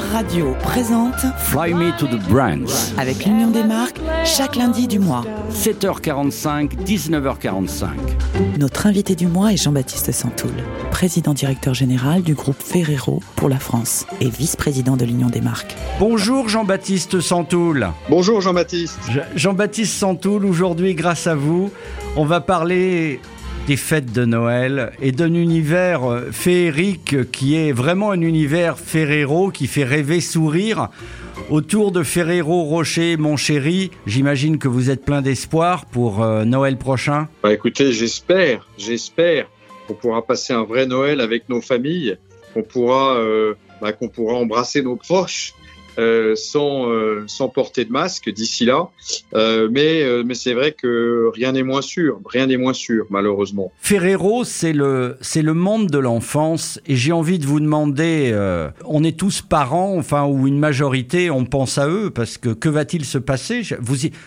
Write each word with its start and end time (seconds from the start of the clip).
Radio 0.00 0.54
présente 0.62 1.14
Fly 1.38 1.74
Me 1.74 1.90
to 1.98 2.06
the 2.06 2.18
Branch. 2.28 2.68
avec 2.96 3.26
l'Union 3.26 3.50
des 3.50 3.62
marques 3.62 4.00
chaque 4.24 4.56
lundi 4.56 4.88
du 4.88 4.98
mois. 4.98 5.22
7h45, 5.52 6.76
19h45. 6.84 7.88
Notre 8.58 8.86
invité 8.86 9.14
du 9.14 9.26
mois 9.26 9.52
est 9.52 9.56
Jean-Baptiste 9.62 10.10
Santoul, 10.12 10.52
président 10.90 11.34
directeur 11.34 11.74
général 11.74 12.22
du 12.22 12.34
groupe 12.34 12.56
Ferrero 12.62 13.22
pour 13.36 13.50
la 13.50 13.58
France 13.58 14.06
et 14.22 14.30
vice-président 14.30 14.96
de 14.96 15.04
l'Union 15.04 15.28
des 15.28 15.42
marques. 15.42 15.76
Bonjour 16.00 16.48
Jean-Baptiste 16.48 17.20
Santoul. 17.20 17.88
Bonjour 18.08 18.40
Jean-Baptiste. 18.40 18.98
Je- 19.10 19.20
Jean-Baptiste 19.36 19.94
Santoul, 19.94 20.46
aujourd'hui, 20.46 20.94
grâce 20.94 21.26
à 21.26 21.34
vous, 21.34 21.70
on 22.16 22.24
va 22.24 22.40
parler 22.40 23.20
des 23.66 23.76
fêtes 23.76 24.12
de 24.12 24.24
Noël 24.24 24.92
et 25.00 25.12
d'un 25.12 25.34
univers 25.34 26.04
euh, 26.04 26.32
féerique 26.32 27.30
qui 27.30 27.56
est 27.56 27.72
vraiment 27.72 28.10
un 28.10 28.20
univers 28.20 28.78
Ferrero 28.78 29.50
qui 29.50 29.66
fait 29.66 29.84
rêver, 29.84 30.20
sourire. 30.20 30.88
Autour 31.48 31.92
de 31.92 32.02
Ferrero 32.02 32.64
Rocher, 32.64 33.16
mon 33.16 33.36
chéri, 33.36 33.90
j'imagine 34.06 34.58
que 34.58 34.68
vous 34.68 34.90
êtes 34.90 35.04
plein 35.04 35.22
d'espoir 35.22 35.86
pour 35.86 36.22
euh, 36.22 36.44
Noël 36.44 36.76
prochain. 36.76 37.28
Bah, 37.42 37.52
écoutez, 37.52 37.92
j'espère, 37.92 38.66
j'espère 38.78 39.48
qu'on 39.86 39.94
pourra 39.94 40.26
passer 40.26 40.52
un 40.52 40.64
vrai 40.64 40.86
Noël 40.86 41.20
avec 41.20 41.48
nos 41.48 41.60
familles, 41.60 42.16
qu'on 42.54 42.62
pourra, 42.62 43.16
euh, 43.16 43.54
bah, 43.80 43.92
qu'on 43.92 44.08
pourra 44.08 44.34
embrasser 44.34 44.82
nos 44.82 44.96
proches 44.96 45.54
euh, 45.98 46.34
sans, 46.36 46.88
euh, 46.88 47.24
sans 47.26 47.48
porter 47.48 47.84
de 47.84 47.92
masque 47.92 48.30
d'ici 48.30 48.64
là. 48.64 48.88
Euh, 49.34 49.68
mais 49.70 50.02
mais 50.24 50.34
c'est 50.34 50.54
vrai 50.54 50.72
que 50.72 51.30
rien 51.34 51.52
n'est 51.52 51.62
moins 51.62 51.82
sûr, 51.82 52.20
rien 52.26 52.46
n'est 52.46 52.56
moins 52.56 52.72
sûr 52.72 53.06
malheureusement. 53.10 53.72
Ferrero, 53.80 54.44
c'est 54.44 54.72
le, 54.72 55.16
le 55.34 55.54
monde 55.54 55.88
de 55.88 55.98
l'enfance 55.98 56.80
et 56.86 56.96
j'ai 56.96 57.12
envie 57.12 57.38
de 57.38 57.46
vous 57.46 57.60
demander, 57.60 58.34
on 58.86 59.04
est 59.04 59.18
tous 59.18 59.42
parents, 59.42 59.96
enfin, 59.96 60.24
ou 60.26 60.46
une 60.46 60.58
majorité, 60.58 61.30
on 61.30 61.44
pense 61.44 61.78
à 61.78 61.88
eux 61.88 62.10
parce 62.10 62.38
que 62.38 62.50
que 62.50 62.68
va-t-il 62.68 63.04
se 63.04 63.18
passer? 63.18 63.62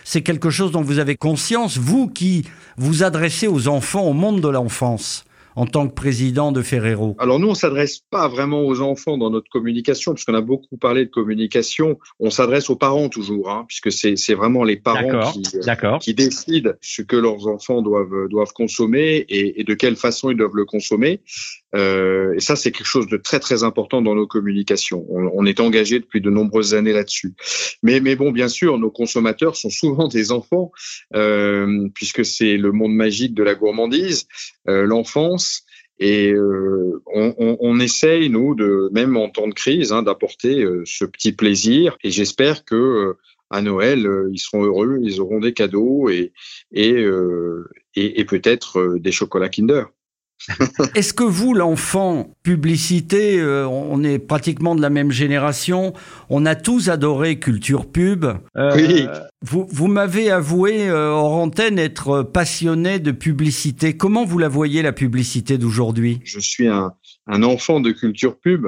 C'est 0.03 0.21
quelque 0.21 0.49
chose 0.49 0.71
dont 0.71 0.81
vous 0.81 0.99
avez 0.99 1.16
conscience, 1.16 1.77
vous 1.77 2.08
qui 2.08 2.45
vous 2.77 3.03
adressez 3.03 3.47
aux 3.47 3.67
enfants, 3.67 4.03
au 4.03 4.13
monde 4.13 4.41
de 4.41 4.49
l'enfance, 4.49 5.25
en 5.56 5.66
tant 5.66 5.88
que 5.88 5.94
président 5.94 6.52
de 6.52 6.61
Ferrero. 6.61 7.16
Alors 7.20 7.39
nous, 7.39 7.48
on 7.48 7.56
s'adresse 7.56 8.00
pas 8.09 8.28
vraiment 8.28 8.64
aux 8.64 8.81
enfants 8.81 9.17
dans 9.17 9.30
notre 9.30 9.50
communication, 9.50 10.14
puisqu'on 10.14 10.34
a 10.34 10.42
beaucoup 10.42 10.78
parlé 10.78 11.06
de 11.06 11.09
communication. 11.09 11.98
On 12.20 12.30
s'adresse 12.30 12.70
aux 12.70 12.75
parents 12.75 13.09
toujours, 13.09 13.50
hein, 13.50 13.66
puisque 13.67 13.92
c'est 13.92 14.16
c'est 14.16 14.33
vraiment 14.33 14.64
les 14.64 14.78
parents 14.78 15.31
qui, 15.31 15.44
euh, 15.56 15.98
qui 16.00 16.14
décident 16.14 16.72
ce 16.81 17.02
que 17.02 17.16
leurs 17.16 17.48
enfants 17.48 17.81
doivent 17.81 18.28
doivent 18.30 18.53
consommer 18.53 19.26
et, 19.30 19.61
et 19.61 19.64
de 19.64 19.73
quelle 19.73 19.95
façon 19.95 20.31
ils 20.31 20.38
doivent 20.38 20.56
le 20.56 20.66
consommer. 20.66 21.22
Euh, 21.75 22.33
et 22.35 22.39
ça, 22.39 22.55
c'est 22.55 22.71
quelque 22.71 22.87
chose 22.87 23.07
de 23.07 23.17
très 23.17 23.39
très 23.39 23.63
important 23.63 24.01
dans 24.01 24.15
nos 24.15 24.27
communications. 24.27 25.05
On, 25.09 25.45
est 25.45 25.59
engagé 25.59 25.99
depuis 25.99 26.21
de 26.21 26.29
nombreuses 26.29 26.73
années 26.73 26.93
là-dessus. 26.93 27.33
Mais 27.83 27.99
bon, 28.15 28.31
bien 28.31 28.47
sûr, 28.47 28.77
nos 28.77 28.91
consommateurs 28.91 29.55
sont 29.55 29.69
souvent 29.69 30.07
des 30.07 30.31
enfants, 30.31 30.71
euh, 31.15 31.87
puisque 31.93 32.25
c'est 32.25 32.57
le 32.57 32.71
monde 32.71 32.93
magique 32.93 33.33
de 33.33 33.43
la 33.43 33.55
gourmandise, 33.55 34.27
euh, 34.67 34.85
l'enfance. 34.85 35.63
Et 35.99 36.31
euh, 36.33 37.01
on, 37.13 37.33
on, 37.37 37.57
on 37.59 37.79
essaye, 37.79 38.29
nous, 38.29 38.53
de 38.55 38.89
même 38.91 39.15
en 39.15 39.29
temps 39.29 39.47
de 39.47 39.53
crise, 39.53 39.91
hein, 39.93 40.03
d'apporter 40.03 40.61
euh, 40.61 40.83
ce 40.85 41.05
petit 41.05 41.31
plaisir. 41.31 41.97
Et 42.03 42.11
j'espère 42.11 42.65
que 42.65 42.75
euh, 42.75 43.13
à 43.49 43.61
Noël, 43.61 44.05
euh, 44.05 44.29
ils 44.33 44.39
seront 44.39 44.63
heureux, 44.63 44.99
ils 45.01 45.21
auront 45.21 45.39
des 45.39 45.53
cadeaux 45.53 46.09
et 46.09 46.33
et, 46.71 46.93
euh, 46.93 47.69
et, 47.95 48.19
et 48.19 48.25
peut-être 48.25 48.97
des 48.99 49.11
chocolats 49.11 49.49
Kinder. 49.49 49.85
Est-ce 50.95 51.14
que 51.14 51.23
vous, 51.23 51.53
l'enfant, 51.53 52.36
publicité, 52.44 53.39
euh, 53.39 53.67
on 53.67 54.03
est 54.03 54.19
pratiquement 54.19 54.75
de 54.75 54.81
la 54.81 54.89
même 54.89 55.11
génération, 55.11 55.94
on 56.30 56.45
a 56.45 56.55
tous 56.55 56.89
adoré 56.89 57.39
Culture 57.39 57.89
Pub. 57.89 58.25
Euh, 58.58 58.75
Oui. 58.75 59.08
Vous, 59.42 59.67
vous 59.69 59.88
m'avez 59.88 60.31
avoué 60.31 60.87
euh, 60.87 61.09
hors 61.09 61.33
antenne 61.33 61.80
être 61.80 62.23
passionné 62.23 62.99
de 62.99 63.11
publicité. 63.11 63.95
Comment 63.98 64.26
vous 64.26 64.37
la 64.37 64.48
voyez, 64.48 64.82
la 64.82 64.93
publicité 64.93 65.58
d'aujourd'hui? 65.58 66.20
Je 66.23 66.39
suis 66.39 66.67
un, 66.67 66.93
un 67.27 67.43
enfant 67.43 67.80
de 67.80 67.92
culture 67.92 68.38
pub. 68.39 68.67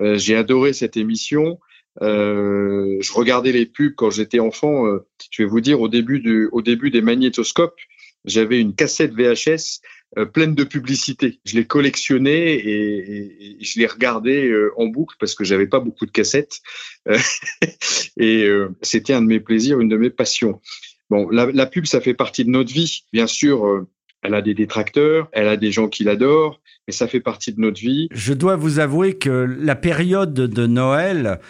Euh, 0.00 0.16
J'ai 0.16 0.36
adoré 0.36 0.72
cette 0.72 0.96
émission. 0.96 1.58
Je 2.00 3.12
regardais 3.12 3.52
les 3.52 3.66
pubs 3.66 3.94
quand 3.94 4.10
j'étais 4.10 4.40
enfant. 4.40 4.86
Je 5.30 5.42
vais 5.42 5.48
vous 5.48 5.60
dire, 5.60 5.80
au 5.80 5.88
début, 5.88 6.20
du, 6.20 6.48
au 6.50 6.62
début 6.62 6.90
des 6.90 7.02
magnétoscopes, 7.02 7.78
j'avais 8.24 8.60
une 8.60 8.74
cassette 8.74 9.12
VHS 9.12 9.80
euh, 10.18 10.26
pleine 10.26 10.54
de 10.54 10.64
publicités. 10.64 11.40
Je 11.44 11.56
les 11.56 11.66
collectionnais 11.66 12.54
et, 12.54 13.56
je 13.60 13.78
les 13.78 13.86
regardais 13.86 14.46
euh, 14.46 14.72
en 14.76 14.86
boucle 14.86 15.16
parce 15.18 15.34
que 15.34 15.44
j'avais 15.44 15.66
pas 15.66 15.80
beaucoup 15.80 16.04
de 16.04 16.10
cassettes. 16.10 16.60
Euh, 17.08 17.18
et 18.18 18.46
c'était 18.82 19.14
un 19.14 19.22
de 19.22 19.26
mes 19.26 19.40
plaisirs, 19.40 19.80
une 19.80 19.88
de 19.88 19.96
mes 19.96 20.10
passions. 20.10 20.60
Bon, 21.08 21.28
la, 21.30 21.46
la 21.46 21.66
pub, 21.66 21.86
ça 21.86 22.00
fait 22.00 22.14
partie 22.14 22.44
de 22.44 22.50
notre 22.50 22.72
vie. 22.72 23.04
Bien 23.12 23.26
sûr, 23.26 23.86
elle 24.22 24.34
a 24.34 24.42
des 24.42 24.54
détracteurs, 24.54 25.28
elle 25.32 25.48
a 25.48 25.56
des 25.56 25.72
gens 25.72 25.88
qui 25.88 26.04
l'adorent, 26.04 26.60
mais 26.86 26.92
ça 26.92 27.06
fait 27.06 27.20
partie 27.20 27.52
de 27.52 27.60
notre 27.60 27.80
vie. 27.80 28.08
Je 28.12 28.32
dois 28.32 28.56
vous 28.56 28.78
avouer 28.78 29.14
que 29.14 29.30
la 29.60 29.76
période 29.76 30.34
de 30.34 30.66
Noël, 30.66 31.40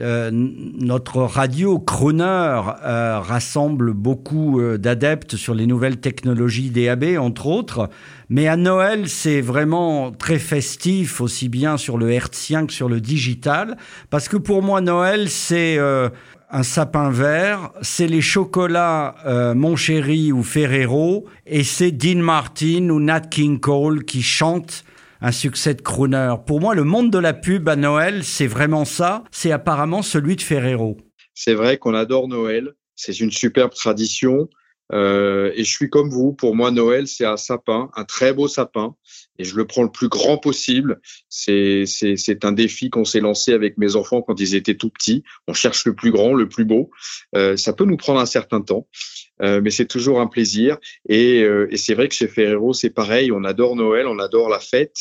euh, 0.00 0.30
notre 0.32 1.22
radio 1.22 1.78
Crooner 1.78 2.60
euh, 2.84 3.18
rassemble 3.20 3.92
beaucoup 3.92 4.60
euh, 4.60 4.78
d'adeptes 4.78 5.36
sur 5.36 5.54
les 5.54 5.66
nouvelles 5.66 5.98
technologies 5.98 6.70
DAB, 6.70 7.16
entre 7.18 7.46
autres. 7.46 7.90
Mais 8.28 8.46
à 8.46 8.56
Noël, 8.56 9.08
c'est 9.08 9.40
vraiment 9.40 10.12
très 10.12 10.38
festif, 10.38 11.20
aussi 11.20 11.48
bien 11.48 11.76
sur 11.76 11.98
le 11.98 12.10
hertzien 12.12 12.66
que 12.66 12.72
sur 12.72 12.88
le 12.88 13.00
digital. 13.00 13.76
Parce 14.08 14.28
que 14.28 14.36
pour 14.36 14.62
moi, 14.62 14.80
Noël, 14.80 15.28
c'est 15.28 15.78
euh, 15.78 16.08
un 16.52 16.62
sapin 16.62 17.10
vert, 17.10 17.70
c'est 17.82 18.06
les 18.06 18.20
chocolats 18.20 19.14
euh, 19.26 19.54
Mon 19.54 19.76
Chéri 19.76 20.32
ou 20.32 20.42
Ferrero, 20.42 21.26
et 21.46 21.64
c'est 21.64 21.92
Dean 21.92 22.18
Martin 22.18 22.88
ou 22.90 23.00
Nat 23.00 23.20
King 23.20 23.60
Cole 23.60 24.04
qui 24.04 24.22
chantent 24.22 24.84
un 25.20 25.32
succès 25.32 25.74
de 25.74 25.82
crooner. 25.82 26.34
Pour 26.46 26.60
moi, 26.60 26.74
le 26.74 26.84
monde 26.84 27.10
de 27.10 27.18
la 27.18 27.34
pub 27.34 27.68
à 27.68 27.76
Noël, 27.76 28.24
c'est 28.24 28.46
vraiment 28.46 28.84
ça. 28.84 29.24
C'est 29.30 29.52
apparemment 29.52 30.02
celui 30.02 30.36
de 30.36 30.40
Ferrero. 30.40 30.96
C'est 31.34 31.54
vrai 31.54 31.78
qu'on 31.78 31.94
adore 31.94 32.26
Noël, 32.26 32.72
c'est 32.96 33.20
une 33.20 33.30
superbe 33.30 33.72
tradition. 33.72 34.48
Euh, 34.92 35.52
et 35.54 35.62
je 35.62 35.70
suis 35.70 35.88
comme 35.88 36.10
vous, 36.10 36.32
pour 36.32 36.56
moi 36.56 36.72
Noël 36.72 37.06
c'est 37.06 37.24
un 37.24 37.36
sapin, 37.36 37.90
un 37.94 38.04
très 38.04 38.32
beau 38.32 38.48
sapin, 38.48 38.96
et 39.40 39.44
je 39.44 39.56
le 39.56 39.66
prends 39.66 39.82
le 39.82 39.90
plus 39.90 40.08
grand 40.08 40.36
possible. 40.36 41.00
C'est 41.28 41.84
un 42.42 42.52
défi 42.52 42.90
qu'on 42.90 43.06
s'est 43.06 43.20
lancé 43.20 43.52
avec 43.52 43.78
mes 43.78 43.96
enfants 43.96 44.20
quand 44.20 44.38
ils 44.38 44.54
étaient 44.54 44.74
tout 44.74 44.90
petits. 44.90 45.24
On 45.48 45.54
cherche 45.54 45.86
le 45.86 45.94
plus 45.94 46.10
grand, 46.10 46.34
le 46.34 46.48
plus 46.48 46.66
beau. 46.66 46.90
Euh, 47.34 47.56
ça 47.56 47.72
peut 47.72 47.86
nous 47.86 47.96
prendre 47.96 48.20
un 48.20 48.26
certain 48.26 48.60
temps, 48.60 48.86
euh, 49.42 49.60
mais 49.62 49.70
c'est 49.70 49.86
toujours 49.86 50.20
un 50.20 50.26
plaisir. 50.26 50.76
Et, 51.08 51.42
euh, 51.42 51.66
et 51.70 51.78
c'est 51.78 51.94
vrai 51.94 52.08
que 52.08 52.14
chez 52.14 52.28
Ferrero 52.28 52.74
c'est 52.74 52.90
pareil, 52.90 53.32
on 53.32 53.44
adore 53.44 53.76
Noël, 53.76 54.06
on 54.06 54.18
adore 54.18 54.50
la 54.50 54.60
fête, 54.60 54.96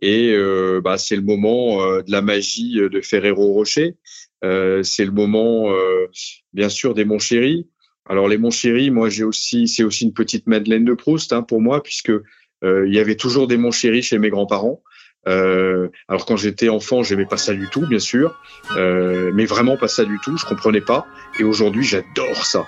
et 0.00 0.32
euh, 0.32 0.80
bah, 0.82 0.96
c'est 0.96 1.16
le 1.16 1.22
moment 1.22 1.82
euh, 1.82 2.02
de 2.02 2.10
la 2.10 2.22
magie 2.22 2.76
de 2.76 3.00
Ferrero 3.02 3.52
Rocher. 3.52 3.96
Euh, 4.44 4.82
c'est 4.82 5.04
le 5.04 5.12
moment, 5.12 5.72
euh, 5.72 6.06
bien 6.52 6.68
sûr, 6.68 6.94
des 6.94 7.04
Mon 7.04 7.18
Chéri. 7.18 7.68
Alors 8.08 8.26
les 8.26 8.38
Mon 8.38 8.50
Chéri, 8.50 8.90
moi 8.90 9.08
j'ai 9.08 9.22
aussi, 9.22 9.68
c'est 9.68 9.84
aussi 9.84 10.04
une 10.04 10.12
petite 10.12 10.48
Madeleine 10.48 10.84
de 10.84 10.94
Proust 10.94 11.32
hein, 11.32 11.42
pour 11.42 11.60
moi, 11.60 11.82
puisque 11.82 12.10
euh, 12.10 12.24
il 12.62 12.94
y 12.94 12.98
avait 12.98 13.16
toujours 13.16 13.46
des 13.46 13.56
Mon 13.56 13.70
Chéri 13.70 14.02
chez 14.02 14.18
mes 14.18 14.30
grands-parents. 14.30 14.80
Euh, 15.28 15.88
alors 16.08 16.26
quand 16.26 16.36
j'étais 16.36 16.68
enfant, 16.68 17.02
j'aimais 17.02 17.26
pas 17.26 17.36
ça 17.36 17.52
du 17.54 17.68
tout, 17.68 17.86
bien 17.86 18.00
sûr, 18.00 18.34
euh, 18.76 19.30
mais 19.34 19.44
vraiment 19.44 19.76
pas 19.76 19.88
ça 19.88 20.04
du 20.04 20.18
tout. 20.18 20.36
Je 20.36 20.44
comprenais 20.44 20.80
pas. 20.80 21.06
Et 21.38 21.44
aujourd'hui, 21.44 21.84
j'adore 21.84 22.44
ça. 22.44 22.66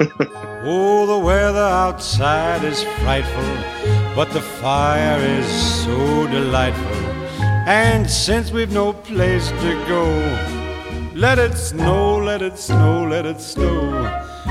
Oh, 0.66 1.04
the 1.06 1.22
weather 1.22 1.60
outside 1.60 2.64
is 2.64 2.84
frightful, 3.02 3.44
but 4.16 4.30
the 4.30 4.40
fire 4.40 5.20
is 5.38 5.46
so 5.84 6.26
delightful. 6.28 6.96
And 7.66 8.08
since 8.08 8.50
we've 8.50 8.72
no 8.72 8.94
place 8.94 9.50
to 9.50 9.74
go, 9.86 10.63
let 11.14 11.38
it 11.38 11.56
snow, 11.56 12.18
let 12.18 12.42
it 12.42 12.58
snow, 12.58 13.06
let 13.08 13.24
it 13.24 13.40
snow. 13.40 13.94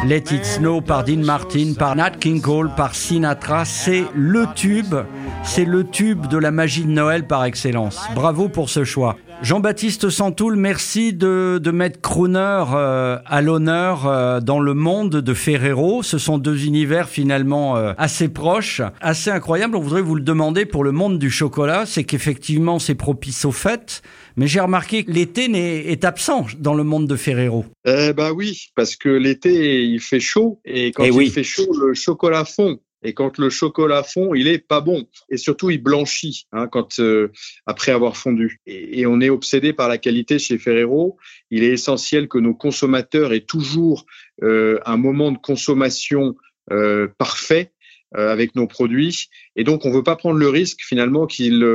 Let 0.05 0.33
It 0.33 0.43
Snow 0.43 0.81
par 0.81 1.05
Dean 1.05 1.23
Martin, 1.23 1.75
par 1.79 1.95
Nat 1.95 2.11
King 2.19 2.41
Cole, 2.41 2.69
par 2.75 2.93
Sinatra, 2.93 3.63
c'est 3.63 4.03
le 4.13 4.47
tube, 4.53 4.95
c'est 5.43 5.63
le 5.63 5.85
tube 5.85 6.27
de 6.27 6.37
la 6.37 6.51
magie 6.51 6.83
de 6.83 6.91
Noël 6.91 7.25
par 7.25 7.45
excellence. 7.45 8.01
Bravo 8.13 8.49
pour 8.49 8.69
ce 8.69 8.83
choix. 8.83 9.15
Jean-Baptiste 9.43 10.09
Santoul, 10.09 10.55
merci 10.55 11.11
de, 11.11 11.59
de 11.61 11.71
mettre 11.71 11.99
Crooner 11.99 12.63
euh, 12.73 13.17
à 13.25 13.41
l'honneur 13.41 14.07
euh, 14.07 14.39
dans 14.39 14.61
le 14.61 14.73
monde 14.73 15.17
de 15.17 15.33
Ferrero. 15.33 16.01
Ce 16.01 16.17
sont 16.17 16.37
deux 16.37 16.65
univers 16.65 17.09
finalement 17.09 17.75
euh, 17.75 17.91
assez 17.97 18.29
proches, 18.29 18.81
assez 19.01 19.31
incroyables. 19.31 19.75
On 19.75 19.81
voudrait 19.81 20.01
vous 20.01 20.15
le 20.15 20.21
demander 20.21 20.65
pour 20.65 20.85
le 20.85 20.93
monde 20.93 21.19
du 21.19 21.29
chocolat, 21.29 21.85
c'est 21.85 22.05
qu'effectivement 22.05 22.79
c'est 22.79 22.95
propice 22.95 23.43
aux 23.43 23.51
fêtes, 23.51 24.01
mais 24.37 24.47
j'ai 24.47 24.61
remarqué 24.61 25.03
que 25.03 25.11
l'été 25.11 25.49
n'est- 25.49 25.91
est 25.91 26.05
absent 26.05 26.45
dans 26.57 26.73
le 26.73 26.85
monde 26.85 27.05
de 27.07 27.17
Ferrero. 27.17 27.65
Eh 27.83 28.13
ben 28.13 28.31
oui, 28.31 28.67
parce 28.77 28.95
que 28.95 29.09
l'été 29.09 29.83
il 29.83 29.99
fait 29.99 30.21
chaud 30.21 30.61
et 30.63 30.93
quand 30.93 31.03
Eh 31.03 31.07
il 31.07 31.11
oui. 31.11 31.29
fait 31.29 31.43
chaud, 31.43 31.67
le 31.85 31.93
chocolat 31.93 32.45
fond. 32.45 32.77
Et 33.03 33.13
quand 33.13 33.37
le 33.37 33.49
chocolat 33.49 34.03
fond, 34.03 34.33
il 34.33 34.47
est 34.47 34.59
pas 34.59 34.81
bon. 34.81 35.05
Et 35.29 35.37
surtout, 35.37 35.69
il 35.69 35.81
blanchit 35.81 36.47
hein, 36.51 36.67
quand 36.67 36.99
euh, 36.99 37.31
après 37.65 37.91
avoir 37.91 38.17
fondu. 38.17 38.59
Et, 38.65 39.05
on 39.05 39.19
est 39.19 39.29
obsédé 39.29 39.73
par 39.73 39.89
la 39.89 39.97
qualité 39.97 40.39
chez 40.39 40.57
Ferrero. 40.57 41.17
Il 41.51 41.63
est 41.63 41.73
essentiel 41.73 42.27
que 42.27 42.37
nos 42.37 42.53
consommateurs 42.53 43.33
aient 43.33 43.41
toujours 43.41 44.05
euh, 44.41 44.79
un 44.85 44.97
moment 44.97 45.31
de 45.31 45.37
consommation 45.37 46.35
euh, 46.71 47.07
parfait 47.17 47.71
avec 48.15 48.53
nos 48.53 48.67
produits. 48.67 49.27
Et 49.55 49.63
donc, 49.63 49.85
on 49.85 49.91
veut 49.91 50.03
pas 50.03 50.15
prendre 50.15 50.37
le 50.37 50.47
risque 50.47 50.81
finalement 50.83 51.25
qu'ils 51.25 51.65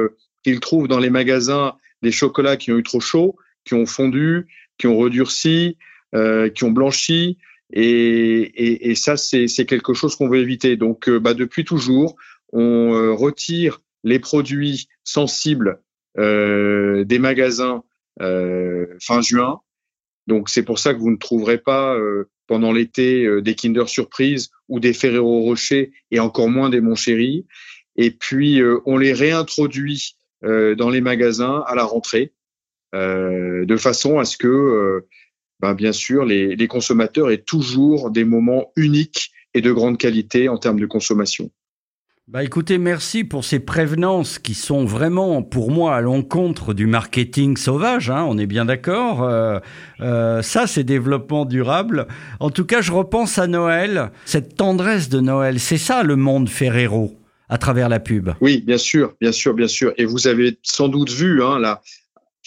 qu'ils 0.45 0.61
trouvent 0.61 0.87
dans 0.87 1.01
les 1.01 1.11
magasins 1.11 1.75
des 2.03 2.13
chocolats 2.13 2.57
qui 2.57 2.71
ont 2.71 2.79
eu 2.79 2.85
trop 2.85 3.01
chaud, 3.01 3.35
qui 3.65 3.75
ont 3.75 3.87
fondu, 3.87 4.47
qui 4.79 4.87
ont 4.87 4.97
redurci, 4.97 5.79
qui 6.13 6.65
ont 6.65 6.71
blanchi 6.71 7.39
et, 7.73 8.41
et, 8.41 8.91
et 8.91 8.95
ça, 8.95 9.17
c'est 9.17 9.67
quelque 9.67 9.95
chose 9.95 10.17
qu'on 10.17 10.29
veut 10.29 10.41
éviter. 10.41 10.77
Donc, 10.77 11.09
euh, 11.09 11.19
bah, 11.21 11.35
depuis 11.35 11.65
toujours, 11.65 12.17
on 12.53 12.95
euh, 12.95 13.13
retire 13.13 13.81
les 14.05 14.19
produits 14.19 14.89
sensibles 15.05 15.81
euh, 16.19 17.05
des 17.05 17.19
magasins 17.19 17.85
euh, 18.23 18.87
fin 19.03 19.21
juin. 19.21 19.61
Donc, 20.27 20.49
c'est 20.49 20.63
pour 20.63 20.79
ça 20.79 20.95
que 20.95 20.99
vous 20.99 21.11
ne 21.11 21.17
trouverez 21.17 21.59
pas 21.59 21.97
pendant 22.47 22.71
l'été 22.71 23.41
des 23.41 23.55
Kinder 23.55 23.89
Surprise 23.89 24.51
ou 24.69 24.79
des 24.79 24.93
Ferrero 24.93 25.41
Rocher 25.41 25.93
et 26.11 26.21
encore 26.21 26.51
moins 26.51 26.69
des 26.69 26.83
Mon 26.83 26.95
Chéri. 26.95 27.47
Et 27.97 28.11
puis, 28.11 28.61
on 28.85 28.99
les 28.99 29.15
réintroduit 29.15 30.17
dans 30.43 30.91
les 30.91 31.01
magasins 31.01 31.65
à 31.67 31.75
la 31.75 31.85
rentrée 31.85 32.35
de 32.93 33.77
façon 33.79 34.19
à 34.19 34.27
ce 34.27 34.37
que 34.37 35.07
ben, 35.61 35.75
bien 35.75 35.93
sûr, 35.93 36.25
les, 36.25 36.57
les 36.57 36.69
consommateurs 36.69 37.31
aient 37.31 37.43
toujours 37.43 38.11
des 38.11 38.25
moments 38.25 38.73
uniques 38.77 39.33
et 39.55 39.61
de 39.61 39.73
grande 39.73 39.99
qualité 39.99 40.49
en 40.49 40.59
termes 40.59 40.81
de 40.81 40.87
consommation. 40.87 41.51
Bah 42.29 42.45
écoutez, 42.45 42.77
merci 42.77 43.25
pour 43.25 43.43
ces 43.43 43.59
prévenances 43.59 44.39
qui 44.39 44.53
sont 44.53 44.85
vraiment, 44.85 45.43
pour 45.43 45.71
moi, 45.71 45.97
à 45.97 46.03
l'encontre 46.03 46.75
du 46.75 46.87
marketing 46.87 47.57
sauvage. 47.57 48.11
Hein, 48.11 48.27
on 48.29 48.37
est 48.37 48.47
bien 48.47 48.67
d'accord. 48.67 49.23
Euh, 49.23 49.61
euh, 50.03 50.43
ça, 50.43 50.67
c'est 50.67 50.85
développement 50.85 51.47
durable. 51.47 52.07
En 52.39 52.51
tout 52.51 52.67
cas, 52.67 52.83
je 52.83 52.93
repense 52.93 53.39
à 53.39 53.47
Noël, 53.47 54.11
cette 54.27 54.57
tendresse 54.57 55.09
de 55.09 55.21
Noël. 55.21 55.59
C'est 55.59 55.79
ça 55.79 56.03
le 56.03 56.17
monde 56.17 56.51
Ferrero 56.51 57.19
à 57.49 57.57
travers 57.57 57.89
la 57.89 57.99
pub. 57.99 58.29
Oui, 58.43 58.61
bien 58.61 58.77
sûr, 58.77 59.15
bien 59.23 59.33
sûr, 59.33 59.55
bien 59.55 59.67
sûr. 59.67 59.95
Et 59.97 60.05
vous 60.05 60.27
avez 60.27 60.59
sans 60.63 60.89
doute 60.89 61.11
vu 61.11 61.43
hein, 61.43 61.59
la, 61.59 61.81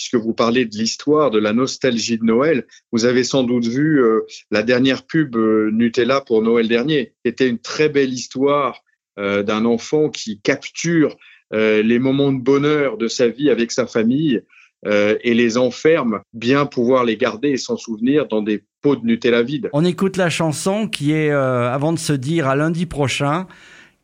puisque 0.01 0.23
vous 0.23 0.33
parlez 0.33 0.65
de 0.65 0.75
l'histoire, 0.75 1.29
de 1.29 1.37
la 1.37 1.53
nostalgie 1.53 2.17
de 2.17 2.23
Noël, 2.23 2.65
vous 2.91 3.05
avez 3.05 3.23
sans 3.23 3.43
doute 3.43 3.67
vu 3.67 4.03
euh, 4.03 4.21
la 4.49 4.63
dernière 4.63 5.03
pub 5.03 5.35
euh, 5.35 5.69
Nutella 5.71 6.21
pour 6.21 6.41
Noël 6.41 6.67
dernier, 6.67 7.13
qui 7.23 7.29
était 7.29 7.47
une 7.47 7.59
très 7.59 7.87
belle 7.87 8.11
histoire 8.11 8.81
euh, 9.19 9.43
d'un 9.43 9.63
enfant 9.63 10.09
qui 10.09 10.39
capture 10.41 11.15
les 11.53 11.99
moments 11.99 12.31
de 12.31 12.39
bonheur 12.39 12.97
de 12.97 13.09
sa 13.09 13.27
vie 13.27 13.49
avec 13.49 13.73
sa 13.73 13.85
famille 13.85 14.41
et 14.85 15.33
les 15.33 15.57
enferme, 15.57 16.21
bien 16.31 16.65
pouvoir 16.65 17.03
les 17.03 17.17
garder 17.17 17.49
et 17.49 17.57
s'en 17.57 17.75
souvenir 17.75 18.25
dans 18.29 18.41
des 18.41 18.63
pots 18.79 18.95
de 18.95 19.05
Nutella 19.05 19.43
vides. 19.43 19.69
On 19.73 19.83
écoute 19.83 20.15
la 20.15 20.29
chanson 20.29 20.87
qui 20.87 21.11
est, 21.11 21.29
avant 21.29 21.91
de 21.91 21.99
se 21.99 22.13
dire 22.13 22.47
à 22.47 22.55
lundi 22.55 22.85
prochain, 22.85 23.47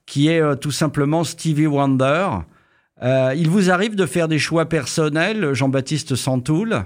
qui 0.05 0.27
est 0.27 0.41
tout 0.59 0.71
simplement 0.71 1.23
Stevie 1.23 1.67
Wonder. 1.67 2.27
Euh, 3.03 3.33
il 3.35 3.49
vous 3.49 3.69
arrive 3.69 3.95
de 3.95 4.05
faire 4.05 4.27
des 4.27 4.39
choix 4.39 4.65
personnels, 4.65 5.53
Jean-Baptiste 5.53 6.15
Santoul, 6.15 6.85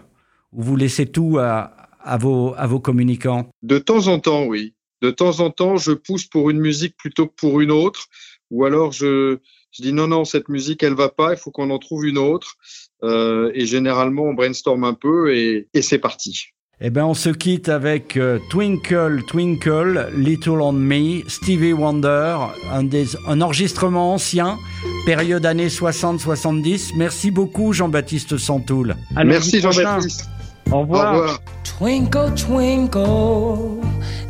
ou 0.51 0.61
vous 0.61 0.75
laissez 0.75 1.05
tout 1.05 1.37
à, 1.39 2.17
vos, 2.17 2.53
à 2.57 2.67
vos 2.67 2.79
communicants? 2.79 3.49
De 3.63 3.77
temps 3.77 4.07
en 4.07 4.19
temps, 4.19 4.45
oui. 4.45 4.73
De 5.01 5.09
temps 5.09 5.39
en 5.39 5.49
temps, 5.49 5.77
je 5.77 5.93
pousse 5.93 6.25
pour 6.25 6.49
une 6.49 6.59
musique 6.59 6.95
plutôt 6.97 7.27
que 7.27 7.33
pour 7.35 7.61
une 7.61 7.71
autre, 7.71 8.07
ou 8.51 8.65
alors 8.65 8.91
je, 8.91 9.39
je 9.71 9.81
dis 9.81 9.93
non, 9.93 10.07
non, 10.07 10.25
cette 10.25 10.49
musique, 10.49 10.83
elle 10.83 10.93
va 10.93 11.09
pas, 11.09 11.31
il 11.31 11.37
faut 11.37 11.51
qu'on 11.51 11.69
en 11.69 11.79
trouve 11.79 12.05
une 12.05 12.17
autre. 12.17 12.55
Euh, 13.03 13.51
et 13.55 13.65
généralement, 13.65 14.23
on 14.23 14.33
brainstorm 14.33 14.83
un 14.83 14.93
peu 14.93 15.35
et, 15.35 15.67
et 15.73 15.81
c'est 15.81 15.97
parti. 15.97 16.49
Eh 16.81 16.89
bien, 16.89 17.05
on 17.05 17.13
se 17.13 17.29
quitte 17.29 17.69
avec 17.69 18.17
euh, 18.17 18.39
Twinkle, 18.49 19.23
Twinkle, 19.27 20.09
Little 20.15 20.61
on 20.61 20.73
Me, 20.73 21.27
Stevie 21.27 21.73
Wonder, 21.73 22.37
un, 22.71 22.83
des, 22.83 23.15
un 23.27 23.41
enregistrement 23.41 24.13
ancien, 24.13 24.57
période 25.05 25.45
années 25.45 25.67
60-70. 25.67 26.91
Merci 26.95 27.31
beaucoup, 27.31 27.73
Jean-Baptiste 27.73 28.37
Santoul. 28.37 28.95
Merci, 29.25 29.59
Jean-Baptiste. 29.61 30.29
Au 30.71 30.81
revoir. 30.81 31.13
Au 31.13 31.17
revoir. 31.19 31.39
Twinkle, 31.63 32.33
twinkle, 32.35 33.81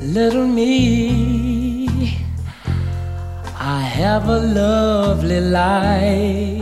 little 0.02 0.48
me. 0.48 1.88
I 3.60 3.82
have 3.82 4.28
a 4.28 4.40
lovely 4.40 5.40
light. 5.40 6.62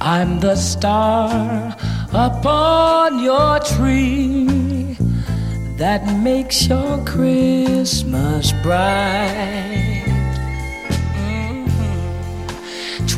I'm 0.00 0.38
the 0.40 0.54
star 0.54 1.76
upon 2.12 3.22
your 3.22 3.58
tree 3.60 4.96
that 5.76 6.06
makes 6.22 6.68
your 6.68 7.04
Christmas 7.04 8.52
bright. 8.62 9.87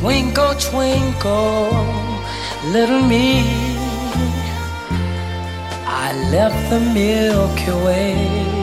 Twinkle, 0.00 0.54
twinkle, 0.54 1.70
little 2.72 3.02
me. 3.02 3.44
I 5.86 6.12
left 6.32 6.70
the 6.70 6.80
Milky 6.80 7.70
Way 7.84 8.60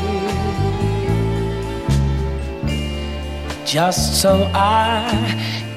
just 3.65 4.19
so 4.19 4.49
I 4.55 5.05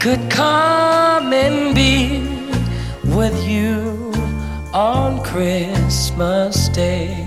could 0.01 0.31
come 0.31 1.35
and 1.35 1.75
be 1.75 2.23
with 3.15 3.37
you 3.47 4.13
on 4.73 5.23
Christmas 5.23 6.69
Day. 6.71 7.27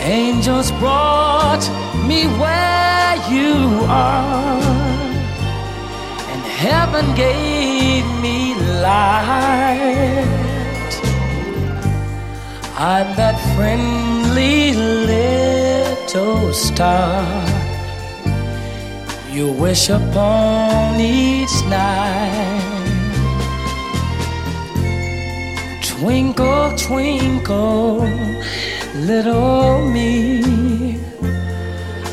Angels 0.00 0.70
brought 0.72 1.64
me 2.06 2.26
where 2.36 3.14
you 3.30 3.86
are, 3.88 4.63
heaven 6.64 7.14
gave 7.14 8.06
me 8.24 8.54
light. 8.80 10.24
I'm 12.78 13.08
that 13.20 13.36
friendly 13.54 14.72
little 15.12 16.54
star 16.54 17.22
you 19.30 19.52
wish 19.52 19.90
upon 19.90 21.00
each 21.00 21.56
night. 21.68 22.70
Twinkle, 25.82 26.72
twinkle, 26.78 28.08
little 29.10 29.86
me. 29.90 30.98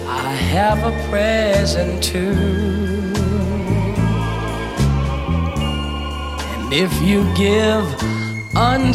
I 0.07 0.33
have 0.55 0.79
a 0.83 0.93
present 1.09 2.03
too. 2.03 3.00
If 6.73 7.01
you 7.01 7.25
give 7.35 7.83
unselfishly 8.55 8.93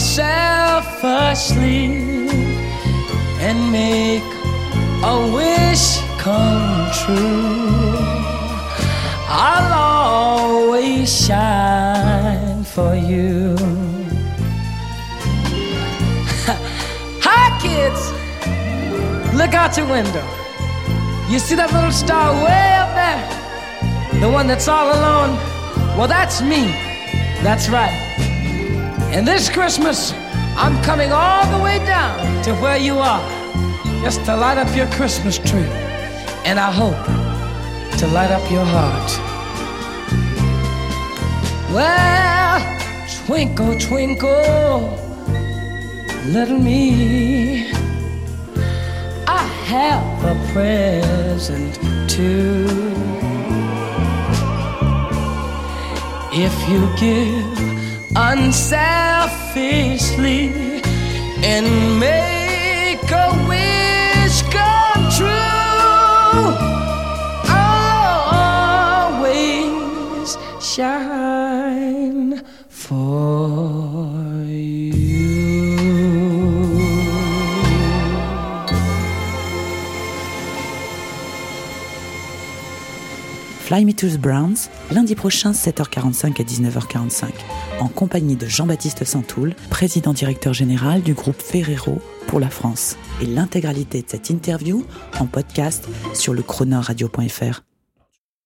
and 3.39 3.71
make 3.71 4.23
a 5.05 5.31
wish 5.31 5.99
come 6.17 6.91
true, 7.05 7.95
I'll 9.29 9.75
always 9.75 11.27
shine 11.27 12.65
for 12.65 12.95
you. 12.95 13.57
Hi, 17.21 17.59
kids, 17.61 18.11
look 19.37 19.53
out 19.53 19.77
your 19.77 19.87
window. 19.87 20.25
You 21.31 21.39
see 21.39 21.57
that 21.57 21.71
little 21.75 21.93
star 21.93 22.33
way 22.43 22.73
up 22.73 22.95
there? 22.95 23.23
The 24.23 24.31
one 24.31 24.47
that's 24.47 24.67
all 24.67 24.89
alone? 24.89 25.37
Well, 25.99 26.09
that's 26.09 26.41
me. 26.41 26.96
That's 27.43 27.69
right. 27.69 27.93
And 29.13 29.27
this 29.27 29.49
Christmas, 29.49 30.13
I'm 30.57 30.83
coming 30.83 31.13
all 31.13 31.47
the 31.57 31.63
way 31.63 31.79
down 31.87 32.43
to 32.45 32.55
where 32.57 32.77
you 32.77 32.99
are 32.99 33.23
just 34.03 34.25
to 34.27 34.37
light 34.37 34.59
up 34.59 34.75
your 34.77 34.87
Christmas 34.89 35.39
tree. 35.39 35.71
And 36.45 36.59
I 36.59 36.71
hope 36.71 37.05
to 37.99 38.07
light 38.09 38.31
up 38.31 38.51
your 38.51 38.65
heart. 38.65 39.11
Well, 41.73 42.61
twinkle, 43.27 43.79
twinkle 43.79 45.07
little 46.27 46.59
me. 46.59 47.69
I 49.27 49.43
have 49.67 50.25
a 50.25 50.53
present 50.53 51.79
too. 52.09 53.26
If 56.39 56.53
you 56.69 56.87
give 56.97 57.59
unselfishly 58.15 60.53
and 61.43 61.99
make 61.99 62.16
Fly 83.67 83.85
Me 83.85 83.95
to 83.95 84.07
the 84.07 84.17
Browns, 84.17 84.71
lundi 84.93 85.17
prochain 85.17 85.51
7h45 85.51 86.41
à 86.41 86.45
19h45, 86.45 87.25
en 87.81 87.89
compagnie 87.89 88.37
de 88.37 88.47
Jean-Baptiste 88.47 89.05
Santoul, 89.05 89.57
président 89.71 90.13
directeur 90.13 90.55
général 90.55 91.03
du 91.03 91.15
groupe 91.15 91.43
Ferrero 91.43 92.01
pour 92.29 92.39
la 92.39 92.49
France. 92.49 92.97
Et 93.21 93.27
l'intégralité 93.27 94.03
de 94.03 94.09
cette 94.09 94.31
interview 94.31 94.87
en 95.19 95.27
podcast 95.27 95.89
sur 96.15 96.33
le 96.33 96.43
chronoradio.fr. 96.43 97.63